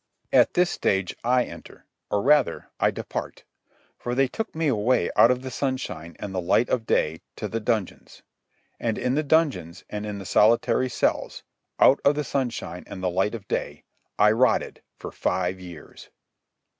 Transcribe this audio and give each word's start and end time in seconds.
At 0.33 0.55
this 0.55 0.71
stage 0.71 1.15
I 1.23 1.43
enter 1.43 1.85
or, 2.09 2.23
rather, 2.23 2.71
I 2.79 2.89
depart, 2.89 3.43
for 3.99 4.15
they 4.15 4.27
took 4.27 4.55
me 4.55 4.65
away 4.67 5.11
out 5.15 5.29
of 5.29 5.43
the 5.43 5.51
sunshine 5.51 6.15
and 6.19 6.33
the 6.33 6.41
light 6.41 6.69
of 6.69 6.87
day 6.87 7.21
to 7.35 7.47
the 7.47 7.59
dungeons, 7.59 8.23
and 8.79 8.97
in 8.97 9.13
the 9.13 9.21
dungeons 9.21 9.85
and 9.91 10.03
in 10.07 10.17
the 10.17 10.25
solitary 10.25 10.89
cells, 10.89 11.43
out 11.79 11.99
of 12.03 12.15
the 12.15 12.23
sunshine 12.23 12.83
and 12.87 13.03
the 13.03 13.11
light 13.11 13.35
of 13.35 13.47
day, 13.47 13.83
I 14.17 14.31
rotted 14.31 14.81
for 14.97 15.11
five 15.11 15.59
years. 15.59 16.09